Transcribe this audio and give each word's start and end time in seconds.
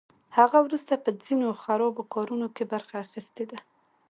هغه 0.37 0.57
وروسته 0.65 0.93
په 1.03 1.09
ځینو 1.23 1.47
خرابو 1.63 2.01
کارونو 2.13 2.47
کې 2.55 2.63
برخه 2.71 2.95
اخیستې 3.05 3.43
ده 3.51 3.57